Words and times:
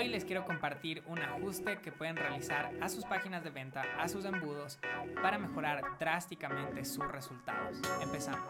hoy 0.00 0.08
les 0.08 0.24
quiero 0.24 0.46
compartir 0.46 1.02
un 1.08 1.18
ajuste 1.18 1.76
que 1.82 1.92
pueden 1.92 2.16
realizar 2.16 2.72
a 2.80 2.88
sus 2.88 3.04
páginas 3.04 3.44
de 3.44 3.50
venta, 3.50 3.82
a 3.98 4.08
sus 4.08 4.24
embudos, 4.24 4.78
para 5.22 5.36
mejorar 5.36 5.82
drásticamente 5.98 6.86
sus 6.86 7.06
resultados. 7.06 7.76
Empezamos. 8.00 8.48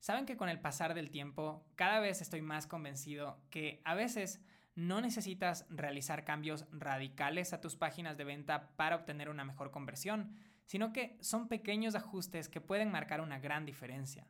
Saben 0.00 0.26
que 0.26 0.36
con 0.36 0.48
el 0.48 0.58
pasar 0.58 0.94
del 0.94 1.10
tiempo 1.10 1.64
cada 1.76 2.00
vez 2.00 2.22
estoy 2.22 2.42
más 2.42 2.66
convencido 2.66 3.38
que 3.50 3.80
a 3.84 3.94
veces 3.94 4.40
no 4.74 5.00
necesitas 5.00 5.64
realizar 5.70 6.24
cambios 6.24 6.66
radicales 6.72 7.52
a 7.52 7.60
tus 7.60 7.76
páginas 7.76 8.16
de 8.16 8.24
venta 8.24 8.70
para 8.74 8.96
obtener 8.96 9.28
una 9.28 9.44
mejor 9.44 9.70
conversión, 9.70 10.34
sino 10.64 10.92
que 10.92 11.16
son 11.20 11.46
pequeños 11.46 11.94
ajustes 11.94 12.48
que 12.48 12.60
pueden 12.60 12.90
marcar 12.90 13.20
una 13.20 13.38
gran 13.38 13.64
diferencia. 13.64 14.26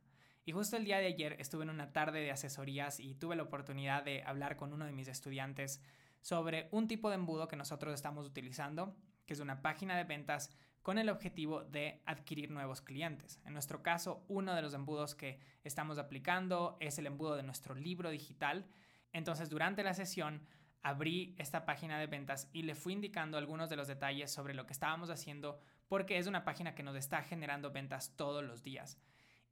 Y 0.48 0.52
justo 0.52 0.76
el 0.76 0.84
día 0.84 0.98
de 0.98 1.08
ayer 1.08 1.34
estuve 1.40 1.64
en 1.64 1.70
una 1.70 1.92
tarde 1.92 2.20
de 2.20 2.30
asesorías 2.30 3.00
y 3.00 3.16
tuve 3.16 3.34
la 3.34 3.42
oportunidad 3.42 4.04
de 4.04 4.22
hablar 4.22 4.56
con 4.56 4.72
uno 4.72 4.84
de 4.86 4.92
mis 4.92 5.08
estudiantes 5.08 5.82
sobre 6.20 6.68
un 6.70 6.86
tipo 6.86 7.08
de 7.08 7.16
embudo 7.16 7.48
que 7.48 7.56
nosotros 7.56 7.92
estamos 7.92 8.26
utilizando, 8.26 8.94
que 9.26 9.34
es 9.34 9.40
una 9.40 9.60
página 9.60 9.96
de 9.96 10.04
ventas 10.04 10.52
con 10.82 10.98
el 10.98 11.08
objetivo 11.08 11.64
de 11.64 12.00
adquirir 12.06 12.52
nuevos 12.52 12.80
clientes. 12.80 13.40
En 13.44 13.54
nuestro 13.54 13.82
caso, 13.82 14.24
uno 14.28 14.54
de 14.54 14.62
los 14.62 14.72
embudos 14.72 15.16
que 15.16 15.40
estamos 15.64 15.98
aplicando 15.98 16.76
es 16.78 16.96
el 17.00 17.08
embudo 17.08 17.34
de 17.34 17.42
nuestro 17.42 17.74
libro 17.74 18.10
digital. 18.10 18.66
Entonces, 19.12 19.50
durante 19.50 19.82
la 19.82 19.94
sesión, 19.94 20.46
abrí 20.80 21.34
esta 21.38 21.66
página 21.66 21.98
de 21.98 22.06
ventas 22.06 22.48
y 22.52 22.62
le 22.62 22.76
fui 22.76 22.92
indicando 22.92 23.36
algunos 23.36 23.68
de 23.68 23.74
los 23.74 23.88
detalles 23.88 24.30
sobre 24.30 24.54
lo 24.54 24.64
que 24.64 24.74
estábamos 24.74 25.10
haciendo 25.10 25.58
porque 25.88 26.18
es 26.18 26.28
una 26.28 26.44
página 26.44 26.76
que 26.76 26.84
nos 26.84 26.94
está 26.94 27.22
generando 27.22 27.72
ventas 27.72 28.14
todos 28.14 28.44
los 28.44 28.62
días. 28.62 29.00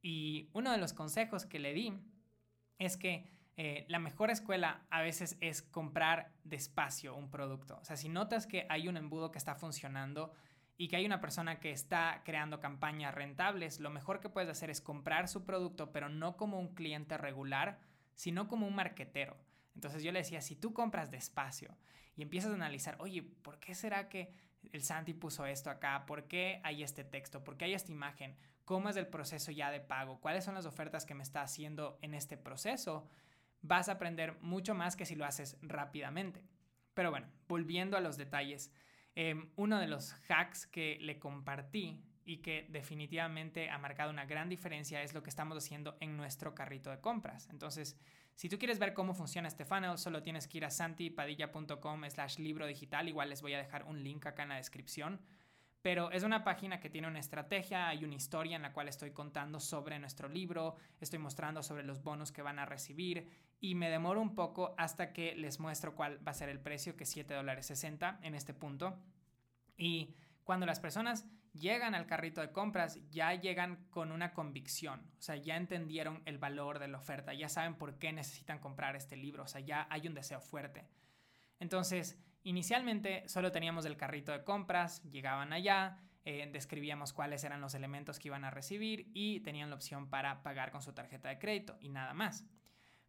Y 0.07 0.51
uno 0.53 0.71
de 0.71 0.77
los 0.77 0.93
consejos 0.93 1.47
que 1.47 1.57
le 1.57 1.73
di 1.73 1.91
es 2.77 2.95
que 2.95 3.27
eh, 3.57 3.87
la 3.89 3.97
mejor 3.97 4.29
escuela 4.29 4.85
a 4.91 5.01
veces 5.01 5.35
es 5.41 5.63
comprar 5.63 6.31
despacio 6.43 7.15
un 7.15 7.31
producto. 7.31 7.79
O 7.81 7.83
sea, 7.83 7.97
si 7.97 8.07
notas 8.07 8.45
que 8.45 8.67
hay 8.69 8.87
un 8.87 8.97
embudo 8.97 9.31
que 9.31 9.39
está 9.39 9.55
funcionando 9.55 10.31
y 10.77 10.89
que 10.89 10.97
hay 10.97 11.07
una 11.07 11.21
persona 11.21 11.59
que 11.59 11.71
está 11.71 12.21
creando 12.23 12.59
campañas 12.59 13.15
rentables, 13.15 13.79
lo 13.79 13.89
mejor 13.89 14.19
que 14.19 14.29
puedes 14.29 14.47
hacer 14.47 14.69
es 14.69 14.79
comprar 14.79 15.27
su 15.27 15.43
producto, 15.43 15.91
pero 15.91 16.07
no 16.07 16.37
como 16.37 16.59
un 16.59 16.75
cliente 16.75 17.17
regular, 17.17 17.79
sino 18.13 18.47
como 18.47 18.67
un 18.67 18.75
marquetero. 18.75 19.35
Entonces 19.73 20.03
yo 20.03 20.11
le 20.11 20.19
decía, 20.19 20.41
si 20.41 20.55
tú 20.55 20.71
compras 20.71 21.09
despacio 21.09 21.75
y 22.15 22.21
empiezas 22.21 22.51
a 22.51 22.53
analizar, 22.53 22.95
oye, 22.99 23.23
¿por 23.23 23.59
qué 23.59 23.73
será 23.73 24.07
que 24.07 24.31
el 24.71 24.83
Santi 24.83 25.15
puso 25.15 25.47
esto 25.47 25.71
acá? 25.71 26.05
¿Por 26.05 26.27
qué 26.27 26.61
hay 26.63 26.83
este 26.83 27.03
texto? 27.03 27.43
¿Por 27.43 27.57
qué 27.57 27.65
hay 27.65 27.73
esta 27.73 27.91
imagen? 27.91 28.37
¿Cómo 28.65 28.89
es 28.89 28.97
el 28.97 29.07
proceso 29.07 29.51
ya 29.51 29.71
de 29.71 29.79
pago? 29.79 30.19
¿Cuáles 30.19 30.43
son 30.43 30.55
las 30.55 30.65
ofertas 30.65 31.05
que 31.05 31.13
me 31.13 31.23
está 31.23 31.41
haciendo 31.41 31.99
en 32.01 32.15
este 32.15 32.35
proceso? 32.35 33.07
Vas 33.61 33.89
a 33.89 33.93
aprender 33.93 34.37
mucho 34.41 34.73
más 34.73 34.95
que 34.95 35.05
si 35.05 35.15
lo 35.15 35.23
haces 35.23 35.57
rápidamente. 35.61 36.43
Pero 36.95 37.11
bueno, 37.11 37.27
volviendo 37.47 37.95
a 37.95 38.01
los 38.01 38.17
detalles, 38.17 38.71
em, 39.13 39.51
uno 39.55 39.79
de 39.79 39.87
los 39.87 40.15
hacks 40.27 40.65
que 40.65 40.97
le 40.99 41.19
compartí 41.19 42.03
y 42.25 42.37
que 42.37 42.65
definitivamente 42.69 43.69
ha 43.69 43.77
marcado 43.77 44.09
una 44.09 44.25
gran 44.25 44.49
diferencia 44.49 45.03
es 45.03 45.13
lo 45.13 45.21
que 45.21 45.29
estamos 45.29 45.55
haciendo 45.57 45.95
en 45.99 46.17
nuestro 46.17 46.55
carrito 46.55 46.89
de 46.89 46.99
compras. 46.99 47.47
Entonces, 47.51 47.99
si 48.35 48.49
tú 48.49 48.57
quieres 48.57 48.79
ver 48.79 48.93
cómo 48.93 49.13
funciona 49.13 49.47
este 49.47 49.63
funnel, 49.63 49.97
solo 49.99 50.23
tienes 50.23 50.47
que 50.47 50.57
ir 50.57 50.65
a 50.65 50.71
santipadilla.com 50.71 52.09
slash 52.09 52.39
libro 52.39 52.65
digital. 52.65 53.07
Igual 53.07 53.29
les 53.29 53.41
voy 53.43 53.53
a 53.53 53.59
dejar 53.59 53.83
un 53.83 54.03
link 54.03 54.25
acá 54.25 54.43
en 54.43 54.49
la 54.49 54.55
descripción. 54.55 55.21
Pero 55.85 56.09
es 56.09 56.23
una 56.23 56.43
página 56.43 56.79
que 56.79 56.89
tiene 56.89 57.07
una 57.07 57.19
estrategia, 57.19 57.87
hay 57.87 58.03
una 58.03 58.15
historia 58.15 58.55
en 58.55 58.63
la 58.63 58.73
cual 58.73 58.87
estoy 58.87 59.11
contando 59.11 59.59
sobre 59.59 59.99
nuestro 59.99 60.27
libro, 60.27 60.77
estoy 60.99 61.19
mostrando 61.19 61.61
sobre 61.61 61.83
los 61.83 62.01
bonos 62.01 62.31
que 62.31 62.41
van 62.41 62.57
a 62.57 62.65
recibir 62.65 63.29
y 63.59 63.75
me 63.75 63.91
demoro 63.91 64.19
un 64.19 64.33
poco 64.33 64.73
hasta 64.79 65.13
que 65.13 65.35
les 65.35 65.59
muestro 65.59 65.93
cuál 65.93 66.27
va 66.27 66.31
a 66.31 66.33
ser 66.33 66.49
el 66.49 66.59
precio, 66.59 66.95
que 66.97 67.03
es 67.03 67.11
7 67.11 67.35
dólares 67.35 67.67
60 67.67 68.21
en 68.23 68.33
este 68.33 68.55
punto. 68.55 68.97
Y 69.77 70.15
cuando 70.43 70.65
las 70.65 70.79
personas 70.79 71.27
llegan 71.53 71.93
al 71.93 72.07
carrito 72.07 72.41
de 72.41 72.51
compras, 72.51 72.99
ya 73.11 73.35
llegan 73.35 73.85
con 73.91 74.11
una 74.11 74.33
convicción, 74.33 75.01
o 75.19 75.21
sea, 75.21 75.35
ya 75.35 75.55
entendieron 75.55 76.23
el 76.25 76.39
valor 76.39 76.79
de 76.79 76.87
la 76.87 76.97
oferta, 76.97 77.31
ya 77.35 77.47
saben 77.47 77.75
por 77.75 77.99
qué 77.99 78.11
necesitan 78.11 78.57
comprar 78.57 78.95
este 78.95 79.17
libro, 79.17 79.43
o 79.43 79.47
sea, 79.47 79.61
ya 79.61 79.85
hay 79.91 80.07
un 80.07 80.15
deseo 80.15 80.41
fuerte. 80.41 80.87
Entonces, 81.59 82.17
inicialmente 82.45 83.27
solo 83.27 83.51
teníamos 83.51 83.85
el 83.85 83.97
carrito 83.97 84.31
de 84.31 84.45
compras, 84.45 85.03
llegaban 85.03 85.51
allá, 85.51 85.99
eh, 86.23 86.49
describíamos 86.51 87.11
cuáles 87.11 87.43
eran 87.43 87.59
los 87.59 87.75
elementos 87.75 88.17
que 88.17 88.29
iban 88.29 88.45
a 88.45 88.49
recibir 88.51 89.11
y 89.13 89.41
tenían 89.41 89.69
la 89.69 89.75
opción 89.75 90.09
para 90.09 90.41
pagar 90.41 90.71
con 90.71 90.81
su 90.81 90.93
tarjeta 90.93 91.27
de 91.29 91.37
crédito 91.37 91.77
y 91.81 91.89
nada 91.89 92.13
más. 92.13 92.45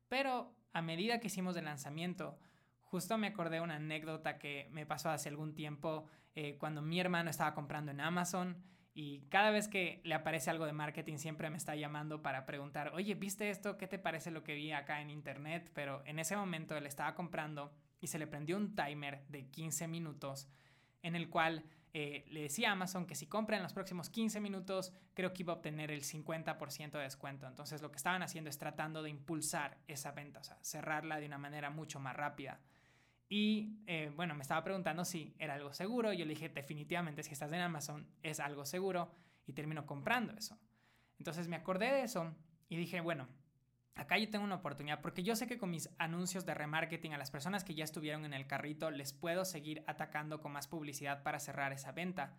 Pero 0.09 0.55
a 0.73 0.83
medida 0.83 1.21
que 1.21 1.29
hicimos 1.29 1.57
el 1.57 1.65
lanzamiento, 1.65 2.39
Justo 2.87 3.19
me 3.19 3.27
acordé 3.27 3.61
una 3.61 3.77
anécdota 3.77 4.39
que 4.39 4.69
me 4.71 4.87
pasó 4.87 5.11
hace 5.11 5.29
algún 5.29 5.55
tiempo 5.55 6.07
eh, 6.37 6.57
cuando 6.57 6.83
mi 6.83 7.01
hermano 7.01 7.31
estaba 7.31 7.53
comprando 7.53 7.91
en 7.91 8.01
Amazon 8.01 8.63
y 8.95 9.23
cada 9.29 9.51
vez 9.51 9.67
que 9.67 10.01
le 10.05 10.15
aparece 10.15 10.51
algo 10.51 10.67
de 10.67 10.73
marketing 10.73 11.17
siempre 11.17 11.51
me 11.51 11.57
está 11.57 11.75
llamando 11.75 12.23
para 12.23 12.47
preguntar, 12.47 12.93
oye, 12.95 13.15
¿viste 13.15 13.51
esto? 13.51 13.77
¿Qué 13.77 13.89
te 13.89 13.99
parece 13.99 14.31
lo 14.31 14.45
que 14.45 14.55
vi 14.55 14.71
acá 14.71 15.01
en 15.01 15.11
internet? 15.11 15.71
Pero 15.75 16.03
en 16.07 16.21
ese 16.21 16.37
momento 16.37 16.77
él 16.77 16.87
estaba 16.87 17.15
comprando 17.17 17.73
y 18.01 18.07
se 18.09 18.19
le 18.19 18.27
prendió 18.27 18.57
un 18.57 18.75
timer 18.75 19.27
de 19.29 19.47
15 19.51 19.89
minutos 19.89 20.49
en 21.03 21.17
el 21.17 21.29
cual 21.29 21.65
eh, 21.93 22.27
le 22.29 22.43
decía 22.43 22.69
a 22.69 22.73
Amazon 22.73 23.07
que 23.07 23.15
si 23.15 23.27
compra 23.27 23.57
en 23.57 23.63
los 23.63 23.73
próximos 23.73 24.11
15 24.11 24.41
minutos, 24.41 24.93
creo 25.15 25.33
que 25.33 25.43
iba 25.43 25.55
a 25.55 25.57
obtener 25.57 25.91
el 25.91 26.03
50% 26.03 26.91
de 26.91 26.99
descuento. 26.99 27.47
Entonces 27.47 27.81
lo 27.81 27.91
que 27.91 27.97
estaban 27.97 28.23
haciendo 28.23 28.51
es 28.51 28.59
tratando 28.59 29.03
de 29.03 29.09
impulsar 29.09 29.79
esa 29.87 30.13
venta, 30.13 30.41
o 30.41 30.45
sea, 30.45 30.59
cerrarla 30.63 31.19
de 31.19 31.27
una 31.27 31.39
manera 31.39 31.71
mucho 31.71 31.99
más 31.99 32.15
rápida. 32.15 32.61
Y 33.29 33.79
eh, 33.87 34.13
bueno, 34.15 34.35
me 34.35 34.43
estaba 34.43 34.63
preguntando 34.63 35.05
si 35.05 35.35
era 35.39 35.55
algo 35.55 35.73
seguro. 35.73 36.13
Yo 36.13 36.25
le 36.25 36.35
dije, 36.35 36.49
definitivamente, 36.49 37.23
si 37.23 37.33
estás 37.33 37.51
en 37.53 37.61
Amazon, 37.61 38.07
es 38.23 38.41
algo 38.41 38.65
seguro. 38.65 39.11
Y 39.47 39.53
termino 39.53 39.87
comprando 39.87 40.35
eso. 40.35 40.59
Entonces 41.19 41.49
me 41.49 41.57
acordé 41.57 41.87
de 41.87 42.03
eso 42.03 42.35
y 42.69 42.77
dije, 42.77 43.01
bueno, 43.01 43.27
acá 43.97 44.19
yo 44.19 44.31
tengo 44.31 44.45
una 44.45 44.57
oportunidad 44.57 45.01
porque 45.01 45.23
yo 45.23 45.35
sé 45.35 45.47
que 45.47 45.59
con 45.59 45.71
mis 45.71 45.91
anuncios 45.99 46.45
de 46.45 46.55
remarketing 46.55 47.15
a 47.15 47.19
las 47.19 47.31
personas 47.31 47.65
que 47.65 47.75
ya 47.75 47.85
estuvieron 47.85 48.25
en 48.25 48.35
el 48.35 48.47
carrito 48.47 48.91
les 48.91 49.13
puedo 49.13 49.45
seguir 49.45 49.83
atacando 49.87 50.41
con 50.41 50.53
más 50.53 50.69
publicidad 50.69 51.23
para 51.23 51.41
cerrar 51.41 51.73
esa 51.73 51.93
venta. 51.93 52.37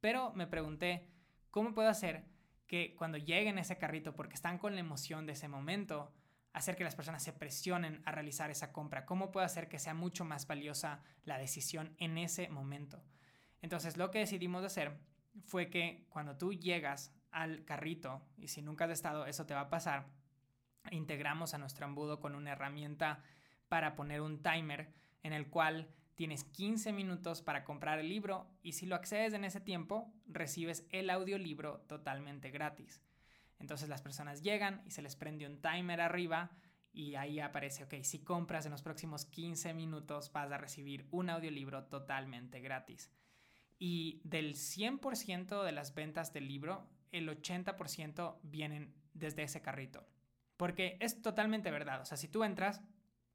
Pero 0.00 0.32
me 0.34 0.46
pregunté, 0.46 1.10
¿cómo 1.50 1.74
puedo 1.74 1.88
hacer 1.88 2.24
que 2.66 2.94
cuando 2.94 3.18
lleguen 3.18 3.58
a 3.58 3.62
ese 3.62 3.76
carrito, 3.76 4.14
porque 4.14 4.34
están 4.34 4.58
con 4.58 4.74
la 4.74 4.80
emoción 4.80 5.26
de 5.26 5.32
ese 5.32 5.48
momento, 5.48 6.12
hacer 6.52 6.76
que 6.76 6.84
las 6.84 6.94
personas 6.94 7.22
se 7.22 7.32
presionen 7.32 8.00
a 8.04 8.12
realizar 8.12 8.50
esa 8.50 8.72
compra? 8.72 9.04
¿Cómo 9.04 9.32
puedo 9.32 9.44
hacer 9.44 9.68
que 9.68 9.80
sea 9.80 9.94
mucho 9.94 10.24
más 10.24 10.46
valiosa 10.46 11.02
la 11.24 11.38
decisión 11.38 11.94
en 11.98 12.18
ese 12.18 12.48
momento? 12.48 13.02
Entonces 13.62 13.96
lo 13.96 14.10
que 14.10 14.20
decidimos 14.20 14.64
hacer 14.64 14.96
fue 15.44 15.70
que 15.70 16.06
cuando 16.08 16.36
tú 16.36 16.52
llegas 16.52 17.12
al 17.32 17.64
carrito, 17.64 18.22
y 18.36 18.48
si 18.48 18.62
nunca 18.62 18.84
has 18.84 18.92
estado, 18.92 19.26
eso 19.26 19.44
te 19.44 19.54
va 19.54 19.62
a 19.62 19.70
pasar, 19.70 20.06
integramos 20.90 21.54
a 21.54 21.58
nuestro 21.58 21.86
embudo 21.86 22.20
con 22.20 22.34
una 22.34 22.52
herramienta 22.52 23.22
para 23.68 23.94
poner 23.94 24.20
un 24.20 24.42
timer 24.42 24.92
en 25.22 25.32
el 25.32 25.48
cual 25.48 25.88
tienes 26.14 26.44
15 26.44 26.92
minutos 26.92 27.42
para 27.42 27.64
comprar 27.64 27.98
el 27.98 28.08
libro 28.08 28.46
y 28.62 28.72
si 28.72 28.86
lo 28.86 28.94
accedes 28.94 29.32
en 29.34 29.44
ese 29.44 29.60
tiempo, 29.60 30.12
recibes 30.26 30.86
el 30.90 31.10
audiolibro 31.10 31.80
totalmente 31.88 32.50
gratis. 32.50 33.02
Entonces 33.58 33.88
las 33.88 34.02
personas 34.02 34.42
llegan 34.42 34.82
y 34.86 34.90
se 34.90 35.02
les 35.02 35.16
prende 35.16 35.46
un 35.46 35.60
timer 35.60 36.00
arriba 36.00 36.50
y 36.92 37.16
ahí 37.16 37.40
aparece, 37.40 37.84
ok, 37.84 37.94
si 38.02 38.20
compras 38.20 38.66
en 38.66 38.72
los 38.72 38.82
próximos 38.82 39.24
15 39.26 39.74
minutos 39.74 40.30
vas 40.32 40.52
a 40.52 40.58
recibir 40.58 41.08
un 41.10 41.30
audiolibro 41.30 41.84
totalmente 41.86 42.60
gratis. 42.60 43.10
Y 43.78 44.20
del 44.22 44.54
100% 44.54 45.64
de 45.64 45.72
las 45.72 45.94
ventas 45.94 46.32
del 46.32 46.46
libro, 46.46 46.88
el 47.10 47.28
80% 47.28 48.38
vienen 48.42 48.94
desde 49.12 49.42
ese 49.42 49.60
carrito. 49.60 50.06
Porque 50.56 50.96
es 51.00 51.20
totalmente 51.22 51.70
verdad. 51.70 52.00
O 52.00 52.04
sea, 52.04 52.16
si 52.16 52.28
tú 52.28 52.44
entras 52.44 52.80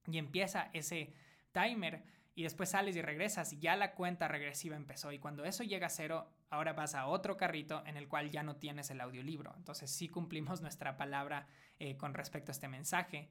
y 0.08 0.18
empieza 0.18 0.70
ese 0.74 1.14
timer, 1.52 2.04
y 2.40 2.44
después 2.44 2.70
sales 2.70 2.96
y 2.96 3.02
regresas 3.02 3.60
ya 3.60 3.76
la 3.76 3.96
cuenta 3.96 4.30
regresiva 4.30 4.78
empezó 4.78 5.12
y 5.12 5.20
cuando 5.20 5.44
eso 5.44 5.66
llega 5.66 5.88
a 5.88 5.90
cero, 5.90 6.32
ahora 6.50 6.72
vas 6.72 6.96
a 6.96 7.08
otro 7.08 7.36
carrito 7.36 7.84
en 7.86 7.98
el 7.98 8.08
cual 8.08 8.30
ya 8.30 8.44
no 8.44 8.56
tienes 8.56 8.90
el 8.92 9.02
audiolibro. 9.02 9.54
Entonces 9.58 9.92
sí 9.92 10.08
cumplimos 10.08 10.62
nuestra 10.62 10.96
palabra 10.96 11.48
eh, 11.80 11.98
con 11.98 12.14
respecto 12.14 12.52
a 12.52 12.54
este 12.54 12.70
mensaje, 12.70 13.30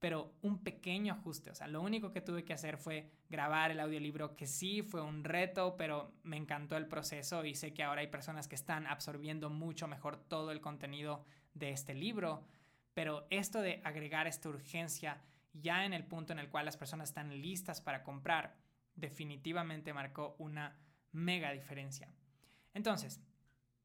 pero 0.00 0.34
un 0.42 0.64
pequeño 0.64 1.12
ajuste, 1.14 1.50
o 1.50 1.54
sea, 1.54 1.68
lo 1.68 1.80
único 1.82 2.10
que 2.10 2.20
tuve 2.20 2.44
que 2.44 2.52
hacer 2.52 2.78
fue 2.78 3.12
grabar 3.28 3.70
el 3.70 3.78
audiolibro, 3.78 4.34
que 4.34 4.48
sí 4.48 4.82
fue 4.82 5.02
un 5.02 5.22
reto, 5.22 5.76
pero 5.76 6.12
me 6.24 6.36
encantó 6.36 6.76
el 6.76 6.88
proceso 6.88 7.44
y 7.44 7.54
sé 7.54 7.72
que 7.72 7.84
ahora 7.84 8.00
hay 8.00 8.08
personas 8.08 8.48
que 8.48 8.56
están 8.56 8.88
absorbiendo 8.88 9.50
mucho 9.50 9.86
mejor 9.86 10.16
todo 10.16 10.50
el 10.50 10.60
contenido 10.60 11.24
de 11.54 11.70
este 11.70 11.94
libro, 11.94 12.44
pero 12.98 13.28
esto 13.30 13.62
de 13.62 13.80
agregar 13.84 14.26
esta 14.26 14.48
urgencia 14.48 15.22
ya 15.52 15.84
en 15.84 15.92
el 15.92 16.04
punto 16.04 16.32
en 16.32 16.40
el 16.40 16.50
cual 16.50 16.64
las 16.64 16.76
personas 16.76 17.10
están 17.10 17.30
listas 17.40 17.80
para 17.80 18.02
comprar, 18.02 18.56
definitivamente 18.96 19.94
marcó 19.94 20.34
una 20.40 20.76
mega 21.12 21.52
diferencia. 21.52 22.12
Entonces, 22.74 23.20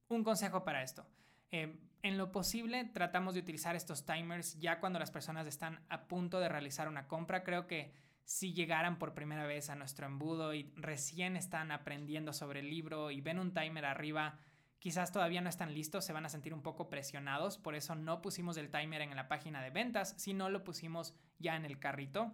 un 0.08 0.24
consejo 0.24 0.64
para 0.64 0.82
esto. 0.82 1.06
Eh, 1.52 1.80
en 2.02 2.18
lo 2.18 2.32
posible 2.32 2.86
tratamos 2.86 3.36
de 3.36 3.42
utilizar 3.42 3.76
estos 3.76 4.04
timers 4.04 4.60
ya 4.60 4.80
cuando 4.80 4.98
las 4.98 5.12
personas 5.12 5.46
están 5.46 5.86
a 5.90 6.08
punto 6.08 6.40
de 6.40 6.50
realizar 6.50 6.88
una 6.88 7.08
compra. 7.08 7.44
Creo 7.44 7.68
que 7.68 7.94
si 8.24 8.56
llegaran 8.56 8.98
por 8.98 9.14
primera 9.14 9.46
vez 9.46 9.70
a 9.70 9.76
nuestro 9.76 10.08
embudo 10.08 10.56
y 10.56 10.74
recién 10.76 11.36
están 11.36 11.72
aprendiendo 11.72 12.34
sobre 12.34 12.62
el 12.62 12.70
libro 12.72 13.12
y 13.12 13.22
ven 13.22 13.38
un 13.38 13.54
timer 13.54 13.86
arriba, 13.86 14.40
quizás 14.84 15.14
todavía 15.14 15.40
no 15.40 15.48
están 15.48 15.74
listos, 15.74 16.04
se 16.04 16.12
van 16.12 16.26
a 16.26 16.30
sentir 16.30 16.54
un 16.54 16.62
poco 16.62 16.90
presionados, 16.90 17.58
por 17.58 17.74
eso 17.74 17.96
no 17.96 18.22
pusimos 18.22 18.58
el 18.58 18.70
timer 18.70 19.00
en 19.00 19.16
la 19.16 19.30
página 19.30 19.64
de 19.64 19.70
ventas, 19.70 20.14
sino 20.18 20.50
lo 20.50 20.66
pusimos 20.66 21.16
ya 21.40 21.56
en 21.56 21.64
el 21.64 21.80
carrito. 21.80 22.34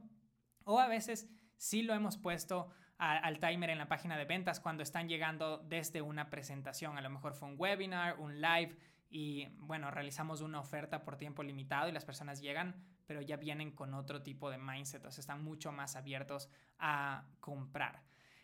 O 0.63 0.80
a 0.80 0.88
veces 0.88 1.30
sí 1.57 1.84
lo 1.84 1.94
hemos 1.94 2.18
puesto 2.18 2.72
al 2.98 3.38
timer 3.38 3.69
en 3.69 3.78
la 3.78 3.88
página 3.88 4.18
de 4.18 4.25
ventas 4.25 4.60
cuando 4.60 4.81
están 4.81 5.07
llegando 5.07 5.60
desde 5.60 6.01
una 6.01 6.31
presentación, 6.31 6.98
a 6.98 7.01
lo 7.01 7.12
mejor 7.12 7.36
fue 7.36 7.50
un 7.50 7.56
webinar, 7.56 8.19
un 8.19 8.42
live 8.42 8.75
y 9.12 9.45
bueno, 9.60 9.92
realizamos 9.92 10.42
una 10.42 10.60
oferta 10.60 11.04
por 11.04 11.18
tiempo 11.18 11.44
limitado 11.44 11.88
y 11.88 11.92
las 11.92 12.04
personas 12.04 12.42
llegan, 12.42 12.84
pero 13.06 13.22
ya 13.22 13.38
vienen 13.38 13.74
con 13.74 13.94
otro 13.94 14.24
tipo 14.24 14.50
de 14.50 14.57
mindset, 14.57 15.06
o 15.06 15.12
sea, 15.12 15.22
están 15.22 15.44
mucho 15.44 15.72
más 15.72 15.95
abiertos 15.95 16.50
a 16.80 17.28
comprar. 17.42 18.02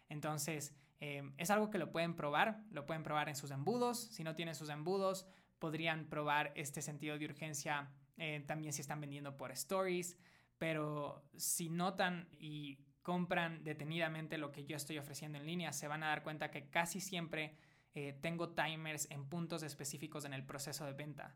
Entonces, 0.09 0.75
eh, 0.99 1.23
es 1.37 1.49
algo 1.49 1.69
que 1.69 1.77
lo 1.77 1.91
pueden 1.91 2.15
probar, 2.15 2.63
lo 2.71 2.85
pueden 2.85 3.03
probar 3.03 3.29
en 3.29 3.35
sus 3.35 3.51
embudos, 3.51 3.99
si 3.99 4.23
no 4.23 4.35
tienen 4.35 4.55
sus 4.55 4.69
embudos, 4.69 5.27
podrían 5.59 6.07
probar 6.07 6.51
este 6.55 6.81
sentido 6.81 7.17
de 7.17 7.25
urgencia 7.25 7.91
eh, 8.17 8.43
también 8.47 8.73
si 8.73 8.81
están 8.81 9.01
vendiendo 9.01 9.35
por 9.35 9.51
stories, 9.51 10.17
pero 10.57 11.27
si 11.35 11.69
notan 11.69 12.27
y 12.31 12.79
compran 13.01 13.63
detenidamente 13.63 14.37
lo 14.37 14.51
que 14.51 14.65
yo 14.65 14.77
estoy 14.77 14.97
ofreciendo 14.97 15.37
en 15.37 15.45
línea, 15.45 15.71
se 15.73 15.87
van 15.87 16.03
a 16.03 16.07
dar 16.07 16.23
cuenta 16.23 16.49
que 16.49 16.69
casi 16.69 16.99
siempre 16.99 17.55
eh, 17.93 18.17
tengo 18.21 18.49
timers 18.49 19.09
en 19.11 19.27
puntos 19.29 19.63
específicos 19.63 20.25
en 20.25 20.33
el 20.33 20.45
proceso 20.45 20.85
de 20.85 20.93
venta. 20.93 21.35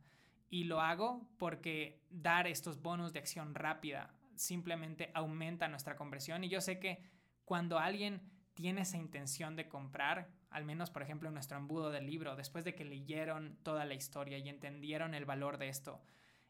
Y 0.50 0.64
lo 0.64 0.82
hago 0.82 1.30
porque 1.38 2.02
dar 2.10 2.48
estos 2.48 2.82
bonos 2.82 3.14
de 3.14 3.20
acción 3.20 3.54
rápida 3.54 4.16
simplemente 4.36 5.12
aumenta 5.14 5.68
nuestra 5.68 5.96
conversión. 5.96 6.44
Y 6.44 6.50
yo 6.50 6.60
sé 6.60 6.80
que 6.80 7.04
cuando 7.46 7.78
alguien 7.78 8.22
tiene 8.60 8.82
esa 8.82 8.98
intención 8.98 9.56
de 9.56 9.70
comprar, 9.70 10.28
al 10.50 10.66
menos 10.66 10.90
por 10.90 11.02
ejemplo 11.02 11.32
nuestro 11.32 11.58
embudo 11.58 11.92
del 11.92 12.06
libro, 12.06 12.36
después 12.36 12.66
de 12.66 12.76
que 12.76 12.84
leyeron 12.84 13.58
toda 13.64 13.86
la 13.86 13.94
historia 13.94 14.38
y 14.38 14.50
entendieron 14.50 15.14
el 15.14 15.24
valor 15.24 15.58
de 15.58 15.70
esto, 15.70 16.04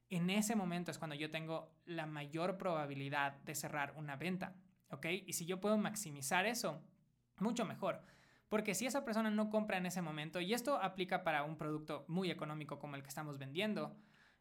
en 0.10 0.32
ese 0.32 0.56
momento 0.56 0.90
es 0.90 0.98
cuando 0.98 1.16
yo 1.16 1.30
tengo 1.30 1.72
la 1.86 2.08
mayor 2.08 2.58
probabilidad 2.58 3.34
de 3.44 3.54
cerrar 3.54 3.94
una 3.96 4.16
venta, 4.16 4.56
¿ok? 4.90 5.06
Y 5.28 5.34
si 5.34 5.46
yo 5.46 5.60
puedo 5.60 5.78
maximizar 5.78 6.48
eso, 6.48 6.82
mucho 7.38 7.64
mejor. 7.64 8.02
Porque 8.48 8.74
si 8.74 8.88
esa 8.88 9.06
persona 9.06 9.30
no 9.30 9.52
compra 9.52 9.78
en 9.78 9.86
ese 9.86 10.02
momento, 10.02 10.42
y 10.42 10.56
esto 10.56 10.82
aplica 10.82 11.24
para 11.24 11.44
un 11.44 11.58
producto 11.58 12.06
muy 12.08 12.32
económico 12.32 12.80
como 12.80 12.96
el 12.96 13.04
que 13.04 13.10
estamos 13.10 13.38
vendiendo, 13.38 13.96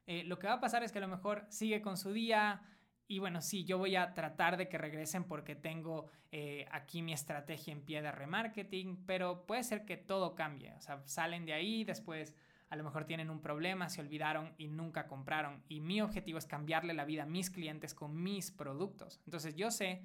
eh, 0.06 0.24
lo 0.24 0.38
que 0.38 0.46
va 0.46 0.54
a 0.54 0.60
pasar 0.60 0.84
es 0.84 0.90
que 0.90 0.98
a 1.00 1.02
lo 1.02 1.08
mejor 1.08 1.44
sigue 1.50 1.82
con 1.82 1.98
su 1.98 2.14
día, 2.14 2.62
y 3.08 3.18
bueno, 3.20 3.40
sí, 3.40 3.64
yo 3.64 3.78
voy 3.78 3.96
a 3.96 4.12
tratar 4.12 4.58
de 4.58 4.68
que 4.68 4.76
regresen 4.76 5.24
porque 5.24 5.54
tengo 5.54 6.06
eh, 6.30 6.66
aquí 6.70 7.00
mi 7.00 7.14
estrategia 7.14 7.72
en 7.72 7.80
pie 7.80 8.02
de 8.02 8.12
remarketing, 8.12 9.04
pero 9.06 9.46
puede 9.46 9.64
ser 9.64 9.86
que 9.86 9.96
todo 9.96 10.34
cambie. 10.34 10.74
O 10.74 10.80
sea, 10.82 11.00
salen 11.06 11.46
de 11.46 11.54
ahí, 11.54 11.84
después 11.84 12.36
a 12.68 12.76
lo 12.76 12.84
mejor 12.84 13.06
tienen 13.06 13.30
un 13.30 13.40
problema, 13.40 13.88
se 13.88 14.02
olvidaron 14.02 14.52
y 14.58 14.68
nunca 14.68 15.06
compraron. 15.06 15.62
Y 15.70 15.80
mi 15.80 16.02
objetivo 16.02 16.36
es 16.36 16.44
cambiarle 16.44 16.92
la 16.92 17.06
vida 17.06 17.22
a 17.22 17.26
mis 17.26 17.48
clientes 17.48 17.94
con 17.94 18.22
mis 18.22 18.50
productos. 18.50 19.22
Entonces 19.24 19.56
yo 19.56 19.70
sé 19.70 20.02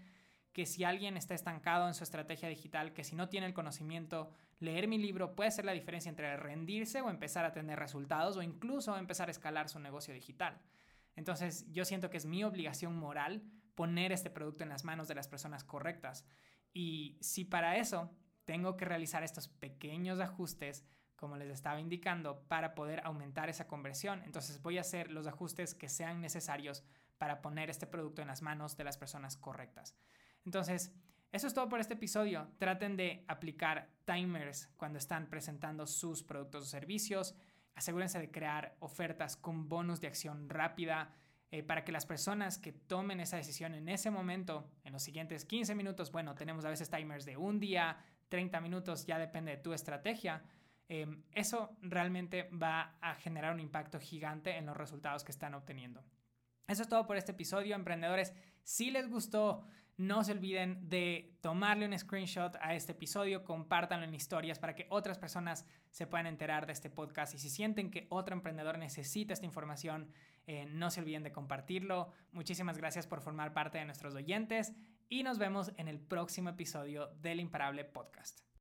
que 0.53 0.65
si 0.65 0.85
alguien 0.85 1.17
está 1.17 1.33
estancado 1.33 1.89
en 1.89 1.95
su 1.95 2.05
estrategia 2.05 2.47
digital, 2.47 2.93
que 2.93 3.03
si 3.03 3.17
no 3.17 3.27
tiene 3.27 3.47
el 3.47 3.53
conocimiento, 3.53 4.31
leer 4.61 4.87
mi 4.87 4.97
libro 4.97 5.35
puede 5.35 5.51
ser 5.51 5.65
la 5.65 5.73
diferencia 5.73 6.09
entre 6.09 6.37
rendirse 6.37 7.01
o 7.01 7.09
empezar 7.09 7.43
a 7.43 7.51
tener 7.51 7.79
resultados 7.79 8.37
o 8.37 8.41
incluso 8.41 8.95
empezar 8.95 9.27
a 9.27 9.31
escalar 9.31 9.67
su 9.67 9.79
negocio 9.79 10.13
digital. 10.13 10.57
Entonces 11.15 11.65
yo 11.71 11.85
siento 11.85 12.09
que 12.09 12.17
es 12.17 12.25
mi 12.25 12.43
obligación 12.43 12.95
moral 12.95 13.43
poner 13.75 14.11
este 14.11 14.29
producto 14.29 14.63
en 14.63 14.69
las 14.69 14.83
manos 14.83 15.07
de 15.07 15.15
las 15.15 15.27
personas 15.27 15.63
correctas. 15.63 16.25
Y 16.73 17.17
si 17.21 17.45
para 17.45 17.77
eso 17.77 18.11
tengo 18.45 18.77
que 18.77 18.85
realizar 18.85 19.23
estos 19.23 19.47
pequeños 19.47 20.19
ajustes, 20.19 20.85
como 21.15 21.37
les 21.37 21.49
estaba 21.49 21.79
indicando, 21.79 22.43
para 22.47 22.75
poder 22.75 23.01
aumentar 23.05 23.49
esa 23.49 23.67
conversión, 23.67 24.21
entonces 24.23 24.61
voy 24.61 24.77
a 24.77 24.81
hacer 24.81 25.11
los 25.11 25.27
ajustes 25.27 25.73
que 25.73 25.87
sean 25.87 26.19
necesarios 26.19 26.83
para 27.17 27.41
poner 27.41 27.69
este 27.69 27.87
producto 27.87 28.21
en 28.21 28.27
las 28.27 28.41
manos 28.41 28.75
de 28.75 28.83
las 28.83 28.97
personas 28.97 29.37
correctas. 29.37 29.95
Entonces, 30.45 30.93
eso 31.31 31.47
es 31.47 31.53
todo 31.53 31.69
por 31.69 31.79
este 31.79 31.93
episodio. 31.93 32.51
Traten 32.59 32.97
de 32.97 33.23
aplicar 33.27 33.89
timers 34.05 34.67
cuando 34.77 34.99
están 34.99 35.29
presentando 35.29 35.87
sus 35.87 36.21
productos 36.21 36.63
o 36.63 36.65
servicios 36.67 37.35
asegúrense 37.75 38.19
de 38.19 38.31
crear 38.31 38.75
ofertas 38.79 39.35
con 39.35 39.67
bonus 39.67 39.99
de 40.01 40.07
acción 40.07 40.49
rápida 40.49 41.11
eh, 41.51 41.61
para 41.61 41.83
que 41.83 41.91
las 41.91 42.05
personas 42.05 42.57
que 42.57 42.71
tomen 42.71 43.19
esa 43.19 43.37
decisión 43.37 43.75
en 43.75 43.87
ese 43.87 44.09
momento, 44.09 44.71
en 44.83 44.93
los 44.93 45.03
siguientes 45.03 45.45
15 45.45 45.75
minutos, 45.75 46.11
bueno, 46.11 46.33
tenemos 46.35 46.65
a 46.65 46.69
veces 46.69 46.89
timers 46.89 47.25
de 47.25 47.37
un 47.37 47.59
día, 47.59 47.97
30 48.29 48.59
minutos, 48.61 49.05
ya 49.05 49.19
depende 49.19 49.51
de 49.51 49.57
tu 49.57 49.73
estrategia. 49.73 50.41
Em, 50.89 51.23
eso 51.31 51.77
realmente 51.81 52.49
va 52.49 52.97
a 53.01 53.15
generar 53.15 53.53
un 53.53 53.59
impacto 53.59 53.99
gigante 53.99 54.57
en 54.57 54.65
los 54.65 54.75
resultados 54.75 55.23
que 55.23 55.31
están 55.31 55.53
obteniendo. 55.53 56.03
Eso 56.67 56.81
es 56.81 56.89
todo 56.89 57.05
por 57.05 57.17
este 57.17 57.33
episodio, 57.33 57.75
emprendedores. 57.75 58.33
Si 58.63 58.89
les 58.89 59.07
gustó, 59.09 59.63
no 59.97 60.23
se 60.23 60.31
olviden 60.31 60.89
de 60.89 61.37
tomarle 61.41 61.85
un 61.85 61.97
screenshot 61.97 62.55
a 62.61 62.73
este 62.73 62.93
episodio, 62.93 63.43
compártanlo 63.43 64.05
en 64.05 64.13
historias 64.13 64.59
para 64.59 64.75
que 64.75 64.87
otras 64.89 65.19
personas 65.19 65.65
se 65.91 66.07
puedan 66.07 66.27
enterar 66.27 66.65
de 66.65 66.73
este 66.73 66.89
podcast. 66.89 67.35
Y 67.35 67.37
si 67.37 67.49
sienten 67.49 67.91
que 67.91 68.07
otro 68.09 68.35
emprendedor 68.35 68.77
necesita 68.77 69.33
esta 69.33 69.45
información, 69.45 70.09
eh, 70.47 70.65
no 70.65 70.89
se 70.89 71.01
olviden 71.01 71.23
de 71.23 71.31
compartirlo. 71.31 72.11
Muchísimas 72.31 72.77
gracias 72.77 73.07
por 73.07 73.21
formar 73.21 73.53
parte 73.53 73.77
de 73.77 73.85
nuestros 73.85 74.15
oyentes 74.15 74.73
y 75.09 75.23
nos 75.23 75.37
vemos 75.37 75.71
en 75.77 75.87
el 75.87 75.99
próximo 75.99 76.49
episodio 76.49 77.07
del 77.21 77.39
Imparable 77.39 77.85
Podcast. 77.85 78.43